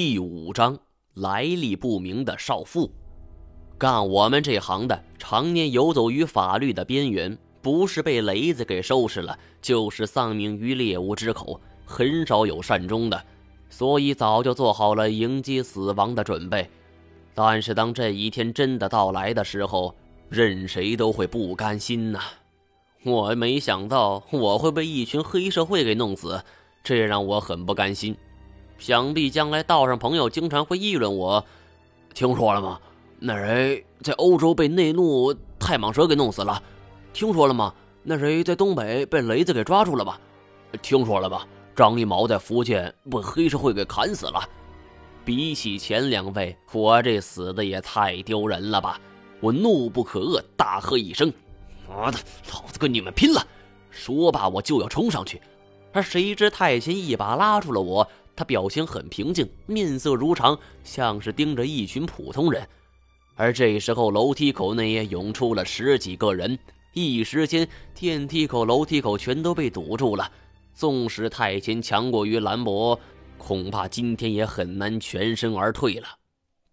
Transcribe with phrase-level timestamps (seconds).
[0.00, 0.78] 第五章
[1.14, 2.88] 来历不明的少妇。
[3.76, 13.20] 干我们这行的，常年游走于法律的边缘，不是被雷子给收拾了，就是丧命于猎物之口，很少有善终的，
[13.70, 16.70] 所以早就做好了迎接死亡的准备。
[17.34, 19.92] 但是当这一天真的到来的时候，
[20.28, 22.20] 任谁都会不甘心呐。
[23.02, 26.40] 我没想到我会被一群黑社会给弄死，
[26.84, 28.16] 这让我很不甘心。
[28.78, 31.44] 想必将来道上朋友经常会议论我，
[32.14, 32.80] 听说了吗？
[33.18, 36.62] 那谁在欧洲被内怒太蟒蛇给弄死了？
[37.12, 37.74] 听说了吗？
[38.04, 40.20] 那谁在东北被雷子给抓住了吧？
[40.80, 41.46] 听说了吧？
[41.74, 44.48] 张一毛在福建被黑社会给砍死了。
[45.24, 49.00] 比起前两位，我这死的也太丢人了吧！
[49.40, 51.32] 我怒不可遏，大喝一声
[51.88, 52.18] ：“妈的，
[52.52, 53.46] 老子跟你们拼了！”
[53.90, 55.40] 说罢，我就要冲上去，
[55.92, 58.08] 而谁知太监一把拉住了我。
[58.38, 62.64] 他表情很平静，面色如常，像是盯着一群普通人。
[63.34, 66.56] 而这时候，楼梯口内也涌出了十几个人，
[66.92, 70.30] 一时间，电梯口、楼梯口全都被堵住了。
[70.72, 73.00] 纵使太监强过于兰博，
[73.38, 76.06] 恐怕今天也很难全身而退了。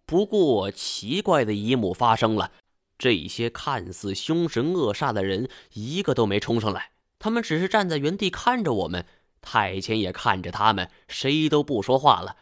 [0.04, 2.52] 不过，奇怪的一幕发生了：
[2.96, 9.04] 这些看似凶神恶煞的人，一个都没冲上来，他们只是站在原地看着我们。
[9.48, 12.34] 太监也看着他们，谁都不说话了。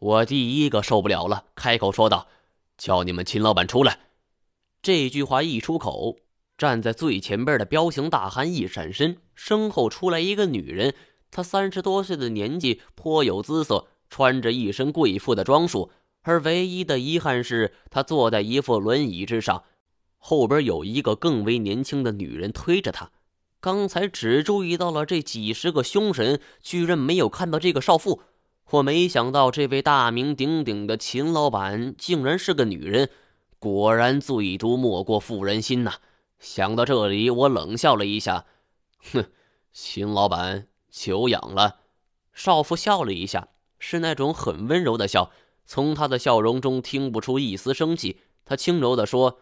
[0.00, 2.26] 我第一个受不了了，开口说道
[2.76, 4.00] ：“叫你们秦老板出来。”
[4.82, 6.16] 这句话一出口，
[6.58, 10.96] 站在最前边的彪形大汉一闪身，身后出来一个女人。
[11.30, 15.92] 她三十多岁的年纪，颇有姿色，穿着一身贵妇的装束。
[16.22, 19.62] 而唯一的遗憾是，她坐在一副轮椅之上，
[20.18, 23.12] 后边有一个更为年轻的女人推着她。
[23.60, 28.22] 刚才只注意到了这几十个凶神，居然没有看到这个少妇。
[28.70, 33.10] 我没想到这位大名鼎鼎的秦老板竟然是个女人，
[33.58, 35.94] 果然最毒莫过妇人心呐！
[36.38, 38.46] 想到这里，我冷笑了一下，
[39.12, 39.26] 哼，
[39.72, 41.80] 秦老板久仰了。
[42.32, 43.48] 少妇笑了一下，
[43.78, 45.30] 是那种很温柔的笑，
[45.66, 48.20] 从她的笑容中听不出一丝生气。
[48.46, 49.40] 她轻柔地说：“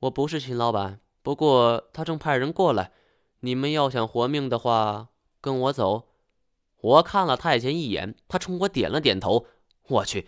[0.00, 2.90] 我不是秦老板，不过他正派人过来。”
[3.40, 5.08] 你们要想活命的话，
[5.40, 6.08] 跟我走。
[6.80, 9.46] 我看了太监一眼，他冲我点了点头。
[9.86, 10.26] 我去，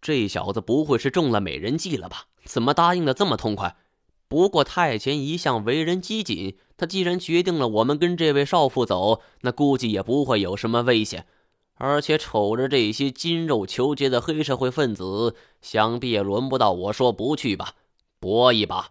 [0.00, 2.26] 这小子不会是中了美人计了吧？
[2.44, 3.76] 怎么答应的这么痛快？
[4.28, 11.26] 不过太监一向为人机警，他既然决定了我们跟这位少妇走，那估计也不会有什么危险。
[11.76, 17.74] 而且瞅着这些金肉求结的黑社会分子，想必也轮不到我说不去吧？
[18.18, 18.90] 搏一把。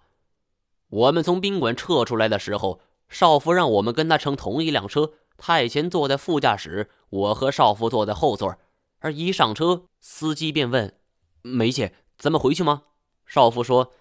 [0.89, 2.81] 我们从宾馆撤出来的时候。
[3.09, 8.55] 少妇让我们跟他乘同一辆车，太监坐在副驾驶，我和少妇坐在后座。
[8.99, 10.93] 而一上车，司机便问
[11.41, 12.83] ：“梅姐，咱们回去吗？”
[13.25, 13.91] 少妇说：“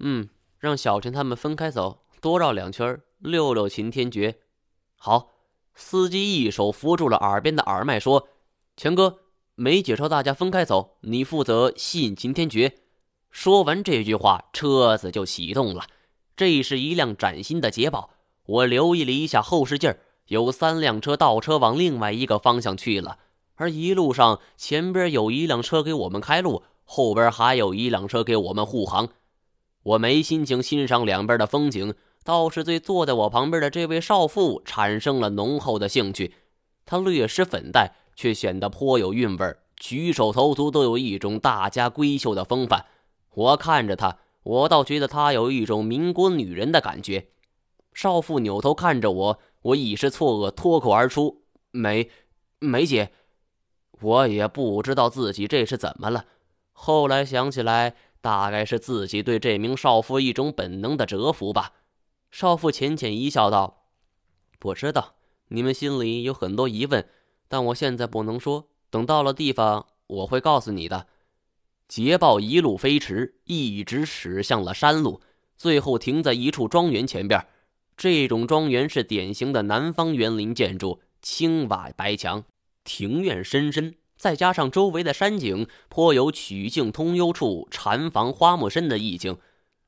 [0.00, 0.28] 嗯，
[0.58, 4.40] 让小陈他们分开走，多绕两圈，溜溜秦天绝。”
[4.98, 5.30] 好，
[5.74, 8.28] 司机一手扶住了耳边的耳麦，说
[8.76, 9.20] ：“钱哥，
[9.54, 12.78] 梅姐说大家分开走，你负责吸引秦天绝。”
[13.30, 15.84] 说完这句话，车子就启动了。
[16.36, 18.10] 这是一辆崭新的捷豹。
[18.46, 19.94] 我留意了一下后视镜，
[20.26, 23.18] 有三辆车倒车往另外一个方向去了，
[23.54, 29.08] 而一路上前边有一辆车给我们开路，后边还有一辆车给我们护航。
[29.82, 36.34] 我没心情欣赏两边的风景，倒是对坐在我旁边的这位少妇产生了浓厚的兴趣。
[36.84, 42.84] 她略施粉黛，却显得颇有韵味举手投足都有一种大家闺秀的风范。
[43.32, 47.28] 我看着她，我倒觉得她有一种民国女人的感觉。
[47.92, 52.10] 少妇扭头看着我，我一时错愕，脱口而出：“梅，
[52.58, 53.12] 梅姐。”
[54.00, 56.24] 我也不知道自己这是怎么了。
[56.72, 61.74] 后来想起来，大概是自己对这名少妇一种本能的折服吧。
[62.30, 63.82] 少妇浅浅一笑，道
[64.64, 65.16] ：“我知道
[65.48, 67.06] 你们心里有很多疑问，
[67.48, 68.68] 但我现在不能说。
[68.88, 71.06] 等到了地方，我会告诉你的。”
[71.86, 75.20] 捷豹一路飞驰，一直驶向了山路，
[75.58, 77.46] 最后停在一处庄园前边。
[78.00, 82.44] 这种庄园是典型的南方园林建筑，青瓦白墙，
[82.82, 89.36] 庭院深深，再加上周围的山景，颇有曲径通幽处，禅房花木深的意境。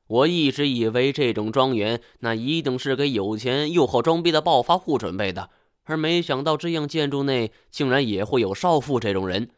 [0.05, 5.49] 我一直以为这种庄园那一定是给有钱又好装逼的暴发户准备的，
[5.85, 9.49] 而没想到这样建筑内竟然也会有少妇这种人。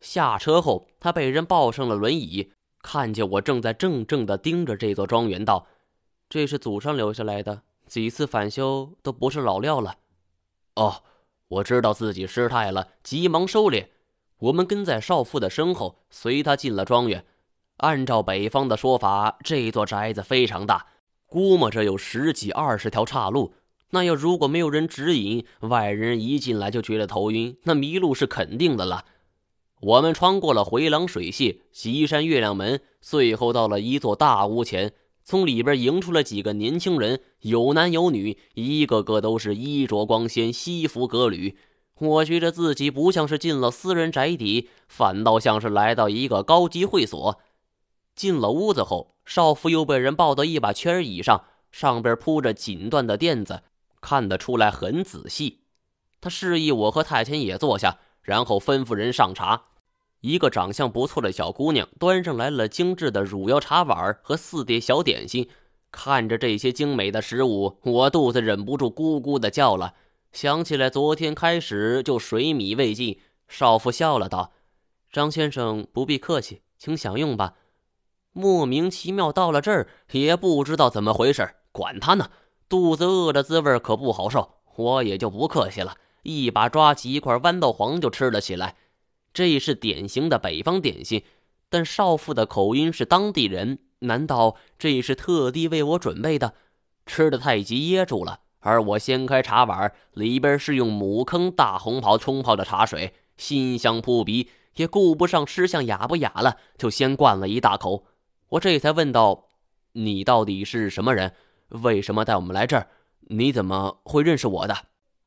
[0.00, 5.66] 下车后，他被人抱上了轮椅，看见我正在怔怔地盯着这座庄园，道
[6.30, 7.62] ：“这是祖上留下来的。”
[7.94, 9.98] 几次返修都不是老料了，
[10.74, 11.04] 哦，
[11.46, 13.86] 我知道自己失态了，急忙收敛。
[14.38, 17.24] 我们跟在少妇的身后，随她进了庄园。
[17.76, 20.88] 按照北方的说法，这座宅子非常大，
[21.26, 23.54] 估摸着有十几二十条岔路。
[23.90, 29.04] 那要如果没有人指引，外人一进来就觉得头晕，那迷路是肯定的了。
[29.80, 34.92] 我们穿过了回廊水榭、西山月亮门，最后到了一座大屋前，
[35.24, 41.56] 从里边迎出了几个年轻人，有男有女，一个个都是衣着光鲜、西服革履。
[41.98, 47.40] 我觉得自己不像是进了私人宅邸，反倒像是来到一个高级会所。
[48.14, 53.62] 进了屋子后，少妇又被人抱到一把圈椅上，上边铺着锦缎的垫子。
[54.00, 55.60] 看得出来很仔细，
[56.20, 59.62] 他示意我和太前也坐下，然后吩咐人上茶。
[60.24, 65.50] 一个长相不错的小姑娘端上来了精致的汝窑茶碗和四碟小点心。
[65.92, 69.92] 看着这些精美的食物，我肚子忍不住咕咕的叫了，
[70.32, 73.20] 想起来昨天开始就水米未进。
[73.48, 74.52] 少妇笑了道
[75.12, 77.56] ：“张先生不必客气，请享用吧。”
[78.32, 82.30] 莫名其妙到了这儿，也不知道怎么回事，管他呢。
[82.66, 88.76] 肚子饿的滋味可不好受，我也就不客气了，一把抓起一块豌豆黄就吃了起来。
[89.34, 91.24] 这是典型的北方点心，
[91.68, 96.54] 但少妇的口音是当地人，难道这是特地为我准备的？
[97.04, 108.06] 吃的太急噎住了，而我掀开茶碗，里边是用母坑大红袍冲泡的茶水，馨香扑鼻，也顾不上吃相雅不雅了，就先灌了一大口。
[108.50, 109.48] 我这才问道
[109.92, 111.34] ：“你到底是什么人？”
[111.82, 112.86] 为什么带我们来这儿？
[113.28, 114.76] 你怎么会认识我的？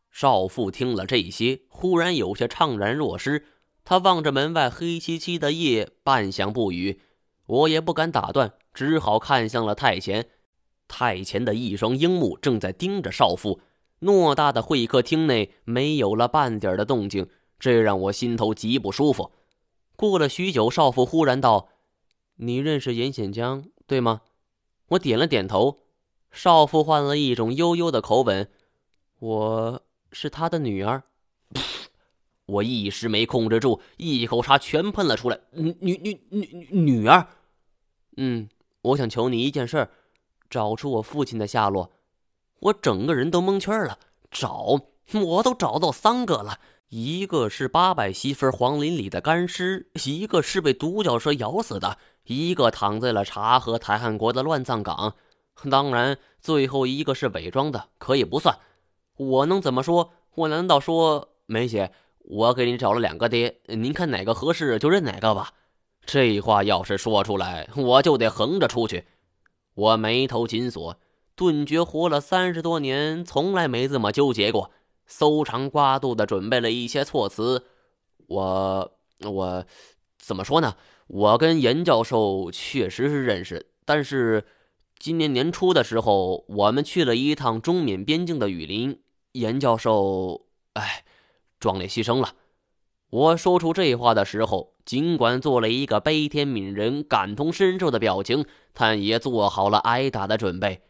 [0.09, 3.43] 少妇听了这些，忽然有些怅然若失。
[3.89, 6.99] 他望着门外黑漆漆的夜，半晌不语。
[7.45, 10.27] 我也不敢打断，只好看向了太前。
[10.89, 13.61] 太前的一双鹰目正在盯着少妇。
[14.01, 19.31] 偌大的会客厅内没有了半点的动静，这让我心头极不舒服。
[19.95, 21.69] 过了许久，少妇忽然道
[22.35, 24.23] ：“你认识严显江，对吗？”
[24.89, 25.79] 我点了点头。
[26.29, 28.51] 少妇换了一种悠悠的口吻
[29.19, 29.81] ：“我
[30.11, 31.03] 是他的女儿。”
[32.47, 35.39] 我一时没控制住，一口茶全喷了出来。
[35.53, 37.27] “女女女女女儿
[38.17, 38.49] ？”“嗯，
[38.81, 39.89] 我想求你一件事儿，
[40.49, 41.91] 找出我父亲的下落。”
[42.59, 43.99] 我整个人都蒙圈了。
[44.31, 44.81] 找，
[45.13, 46.59] 我都找到三个了，
[46.89, 55.15] 一个是八百媳妇黄林里的干尸，一个是被独角兽咬死的，一个躺在了察合台汉国的乱葬岗。
[55.69, 58.57] 当然，最后一个是伪装的，可以不算。
[59.17, 60.13] 我能怎么说？
[60.35, 61.91] 我难道说梅姐，
[62.27, 65.53] 我给你找了两个爹，您看哪个合适就认哪个吧？
[66.05, 69.05] 这话要是说出来，我就得横着出去。
[69.73, 70.97] 我眉头紧锁，
[71.35, 74.71] 顿觉活了三十多年，从来没这么纠结过。
[75.05, 77.65] 搜肠刮肚的准备了一些措辞。
[78.27, 78.91] 我
[79.21, 79.65] 我
[80.19, 80.75] 怎么说呢？
[81.07, 84.45] 我跟严教授确实是认识，但是。
[84.99, 88.99] 今年年初的时候，我们去了一趟中缅边境的雨林。
[89.33, 91.05] 严教授，哎，
[91.59, 92.33] 壮烈牺牲了。
[93.09, 100.81] 我说出这话的时候，尽管做了一个悲天悯人、感同身受的表情，但也做好了挨打的准备。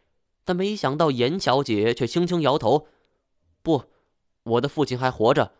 [0.44, 2.88] 但没想到严小姐却轻轻摇头
[3.62, 3.84] ：“不，
[4.44, 5.52] 我的父亲还活着。”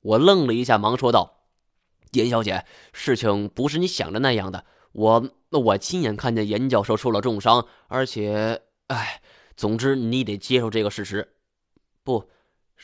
[0.00, 1.42] 我愣了一下，忙说道
[2.12, 9.22] ：“严小姐，事情不是你想的那样的。”我我亲眼看见严教授受了重伤，而且，哎，
[9.56, 11.32] 总之你得接受这个事实。
[12.04, 12.28] 不，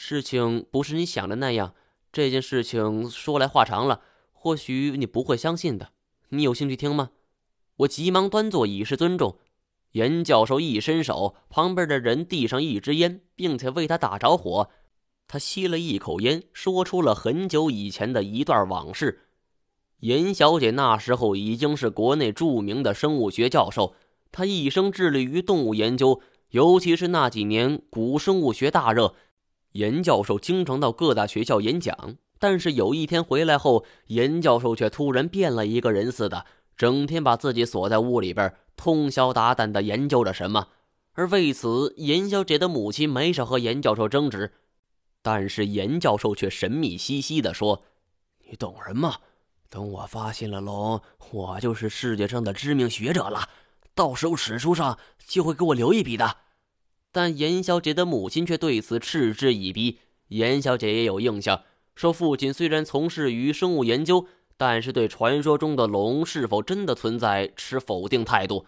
[0.01, 1.75] 事情不是你想的那样。
[2.13, 4.01] 这件事情说来话长了，
[4.33, 5.89] 或许你不会相信的。
[6.29, 7.11] 你有兴趣听吗？
[7.79, 9.39] 我急忙端坐以示尊重。
[9.93, 14.71] 严教授一伸手，旁边的人递上一支烟，并且为他打着火。
[15.27, 19.23] 他吸了一口烟，说出了很久以前的一段往事。
[19.99, 23.97] 严小姐那时候已经是国内著名的生物学教授，
[24.31, 29.17] 她一生致力于动物研究，尤其是那几年古生物学大热，
[29.73, 32.17] 严教授经常到各大学校演讲。
[32.39, 36.47] 但是有一天回来后，严教授却突然变了一个人似的，
[36.77, 40.69] 整天把自己锁在屋里边，通宵达旦地研究着什么。
[41.15, 44.53] 而为此，严小姐的母亲没少和严教授争执，
[45.21, 47.83] 但是严教授却神秘兮兮地说
[48.49, 49.17] ：“你懂什么？”
[49.69, 51.01] 等我发现了龙，
[51.33, 53.49] 我就是世界上的知名学者了，
[53.97, 54.97] 到时候史书上
[55.27, 56.37] 就会给我留一笔的。
[57.11, 59.99] 但严小姐的母亲却对此嗤之以鼻。
[60.29, 61.63] 严小姐也有印象，
[61.95, 68.67] 说父亲虽然从事于生物研究，但是对传说中的龙是否真的存在持否定态度。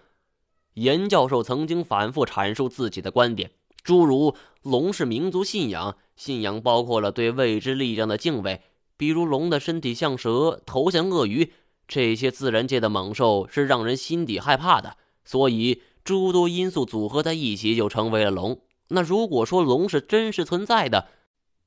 [0.74, 3.50] 严教授曾经反复阐述自己的观点，
[3.82, 8.62] 诸如龙是民族信仰，信仰包括了对未知力量的敬畏。
[8.96, 11.52] 比如龙的身体像蛇，头像鳄鱼，
[11.88, 14.96] 这些自然界的猛兽是让人心底害怕的。
[15.24, 18.58] 所以诸多因素组合在一起，就成为了龙。
[18.88, 21.06] 那如果说龙是真实存在的，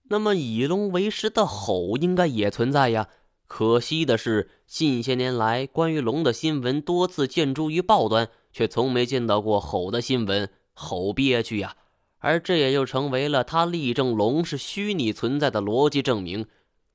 [0.09, 3.07] 那么以龙为食的吼应该也存在呀。
[3.47, 10.49] 可惜的是，近些年来关于龙的新闻多次见诸于报端，却从没见到过吼的新闻。
[10.73, 11.77] 吼憋屈呀！
[12.19, 16.47] 而这也就成为了他力证龙是虚拟存在的逻辑证明。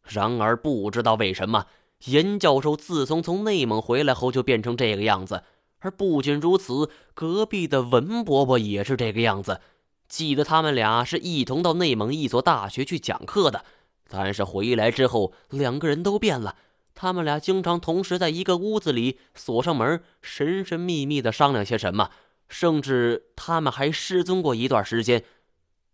[0.03, 1.65] 然而，不知道为什么，
[2.05, 5.45] 严教授自从从内蒙回来后就变成这个样子。
[5.81, 9.61] 而不仅如此，隔壁的文伯伯也是这个样子。
[10.09, 13.65] 记得他们俩是一同到内蒙一所大学去讲课的，
[14.09, 16.57] 但是回来之后，两个人都变了。
[16.95, 22.11] 他们俩经常同时在一个屋子里锁上门，神神秘秘的商量些什么。
[22.49, 25.23] 甚至他们还失踪过一段时间。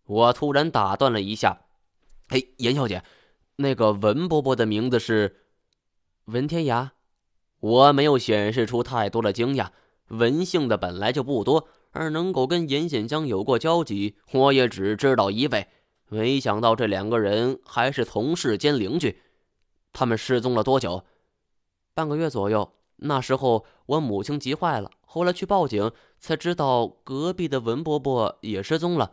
[0.06, 1.62] 我突然打断了一下
[2.30, 3.02] ：“哎，严小姐，
[3.56, 5.40] 那个文伯伯的名字是
[6.26, 6.90] 文天涯。”
[7.64, 9.68] 我没有显示出太多的惊讶，
[10.08, 15.68] 文姓的本来就不多，而能够跟严显江有过交集，我也只知道一位。
[16.10, 19.18] 没想到这两个人还是同事兼邻居。
[19.94, 21.04] 他们失踪了多久？
[21.94, 22.70] 半个月左右。
[22.96, 25.90] 那时候我母亲急坏了，后来去报警，
[26.20, 29.12] 才知道隔壁的文伯伯也失踪了。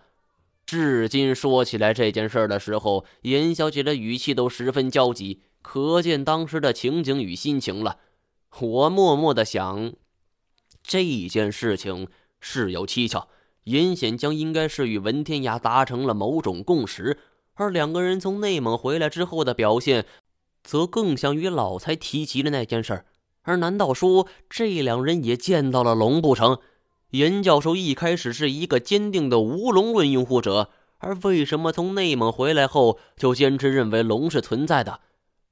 [0.65, 7.97] 至今说起来这件事的时候，严小姐的语气都十分焦急，可见当时的情景与心情了。
[8.59, 9.93] 我默默的想，
[10.83, 12.07] 这件事情
[12.39, 13.27] 事有蹊跷，
[13.63, 17.17] 严显江应该是与文天涯达成了某种共识，
[17.53, 20.05] 而两个人从内蒙回来之后的表现，
[20.63, 23.05] 则更像与老蔡提及的那件事儿。
[23.43, 26.59] 而难道说这两人也见到了龙不成？
[27.11, 34.99] 严教授一开始是一个坚定的无龙论拥护者，而为什么从内蒙回来后就坚持认为龙是存在的？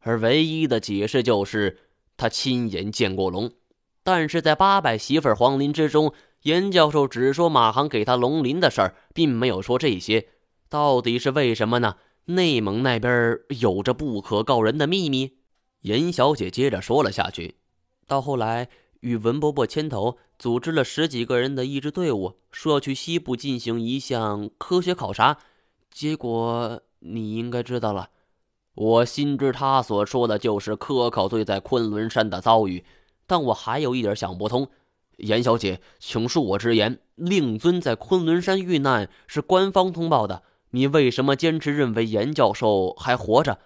[0.02, 1.80] 而唯一的解释就是
[2.20, 3.52] 他亲眼见过龙。
[4.04, 10.28] 但是在八百媳妇黄林之中，严教授只说马航给他龙鳞的事儿，并没有说这些。
[10.68, 11.96] 到底是为什么呢？
[12.26, 15.38] 内蒙那边有着不可告人的秘密。
[15.82, 17.56] 严小姐接着说了下去。
[18.06, 25.38] 到后来，与文伯伯牵头组织了十几个人的一支队伍，说要去西部进行一项科学考察。
[25.92, 28.10] 结果你应该知道了。
[28.80, 32.86] 我心知他所说的就是科考队在昆仑山的遭遇，
[33.28, 34.70] 但我还有一点想不通。
[35.18, 43.60] 严小姐，请恕我直言，令尊在昆仑山遇难是官方通报的，你为什么坚持认为严教授还活着？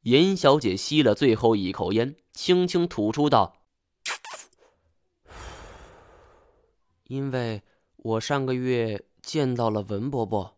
[0.00, 3.58] 严小姐吸了最后一口烟，轻轻吐出道
[7.06, 7.62] ：“因为
[7.98, 10.53] 我上个月见到了文伯伯。”